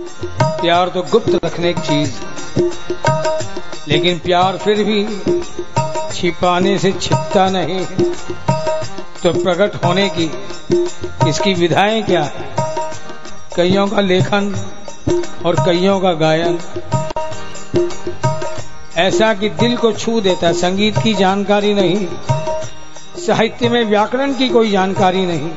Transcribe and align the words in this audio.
प्यार 0.00 0.88
तो 0.88 1.02
गुप्त 1.02 1.44
रखने 1.44 1.72
की 1.72 1.80
चीज़, 1.80 2.12
लेकिन 3.88 4.18
प्यार 4.18 4.56
फिर 4.56 4.82
भी 4.84 5.04
छिपाने 6.12 6.78
से 6.78 6.92
छिपता 6.92 7.48
नहीं। 7.50 7.84
तो 9.22 9.32
प्रकट 9.34 9.84
होने 9.84 10.08
की 10.08 10.24
इसकी 11.28 11.54
विधाएँ 11.54 12.02
क्या 12.02 12.22
है? 12.22 12.48
कईयों 13.56 13.86
का 13.88 14.00
लेखन 14.00 14.52
और 15.46 15.56
कईयों 15.66 16.00
का 16.00 16.12
गायन। 16.12 16.58
ऐसा 18.96 19.32
कि 19.34 19.48
दिल 19.48 19.76
को 19.76 19.92
छू 19.92 20.20
देता, 20.20 20.52
संगीत 20.52 20.98
की 20.98 21.14
जानकारी 21.14 21.74
नहीं, 21.74 22.06
साहित्य 23.26 23.68
में 23.68 23.84
व्याकरण 23.84 24.34
की 24.34 24.48
कोई 24.48 24.70
जानकारी 24.70 25.26
नहीं। 25.26 25.50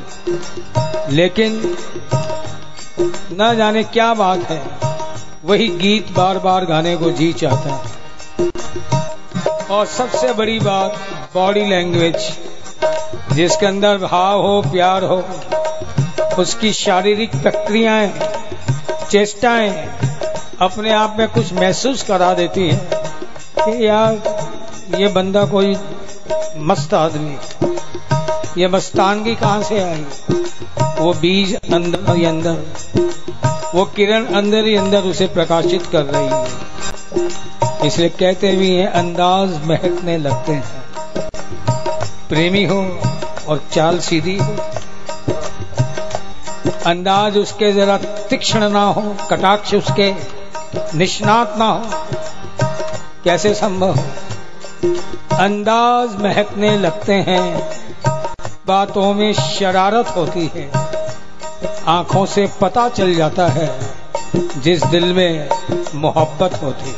लेकिन 1.10 1.76
न 3.00 3.54
जाने 3.56 3.82
क्या 3.82 4.14
बात 4.14 4.38
है। 4.38 4.62
वही 5.44 5.68
गीत 5.68 6.12
बार 6.12 6.38
बार 6.38 6.64
गाने 6.64 6.96
को 6.96 7.10
जी 7.10 7.32
चाहता 7.32 7.74
है। 7.74 7.98
और 9.70 9.86
सबसे 9.86 10.32
बड़ी 10.32 10.58
बात, 10.60 10.96
बॉडी 11.34 11.64
लैंग्वेज, 11.64 12.38
जिसके 13.32 13.66
अंदर 13.66 13.98
भाव 13.98 14.40
हो, 14.42 14.62
प्यार 14.62 15.04
हो, 15.04 15.24
उसकी 16.38 16.72
शारीरिक 16.72 17.30
प्रक्रियाएँ, 17.42 18.12
चेष्टाएँ 19.10 19.88
अपने 20.60 20.92
आप 20.92 21.16
में 21.18 21.28
कुछ 21.28 21.52
महसूस 21.52 22.02
करा 22.02 22.34
देती 22.34 22.68
हैं 22.68 22.90
कि 23.58 23.86
यार, 23.86 24.12
ये 24.98 25.08
बंदा 25.08 25.44
कोई 25.44 25.76
मस्त 26.56 26.94
आदमी 26.94 27.36
ये 28.56 28.68
मस्तानगी 28.68 29.34
कहाँ 29.34 29.62
से 29.62 29.80
आई? 29.80 30.06
वो 30.98 31.12
बीज 31.14 31.54
अंदर 31.54 32.16
ही 32.16 32.24
अंदर। 32.24 32.64
वो 33.74 33.84
किरण 33.84 34.24
अंदर 34.24 34.64
ही 34.64 34.76
अंदर 34.76 35.00
उसे 35.00 35.26
प्रकाशित 35.26 35.86
कर 35.86 36.02
रही 36.04 36.28
है। 36.28 36.46
इसलिए 37.86 38.08
कहते 38.08 38.52
भी 38.52 38.76
हैं, 38.76 38.88
अंदाज 38.88 39.64
महकने 39.64 40.18
लगते 40.18 40.52
हैं। 40.52 40.82
प्रेमी 42.28 42.64
हो 42.64 42.98
और 43.48 43.64
चाल 43.72 43.98
सीधी 43.98 44.38
हो। 44.38 44.56
अंदाज 46.86 47.38
उसके 47.38 47.72
जरा 47.72 47.98
तीक्ष्ण 47.98 48.68
ना 48.68 48.84
हो, 48.84 49.16
कटाक्ष 49.30 49.74
उसके 49.74 50.12
निष्णात 50.94 51.54
ना 51.58 51.66
हो। 51.66 51.86
कैसे 53.24 53.54
संभव 53.54 53.98
अंदाज 55.38 56.22
महकने 56.22 56.78
लगते 56.78 57.14
हैं। 57.14 57.78
बातों 58.68 59.14
में 59.14 59.32
शरारत 59.32 60.08
होती 60.16 60.50
है। 60.54 60.70
आँखों 61.86 62.26
से 62.26 62.48
पता 62.60 62.88
चल 62.88 63.14
जाता 63.14 63.46
है, 63.48 63.80
जिस 64.60 64.84
दिल 64.84 65.12
में 65.12 65.48
मोहब्बत 65.94 66.62
होती 66.62 66.90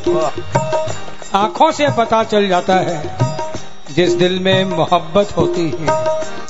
आँखों 1.34 1.72
से 1.72 1.88
पता 1.88 2.24
चल 2.24 2.48
जाता 2.48 2.74
है, 2.74 3.16
जिस 3.94 4.14
दिल 4.14 4.38
में 4.40 4.64
मोहब्बत 4.64 5.36
होती 5.36 5.76
है। 5.80 6.19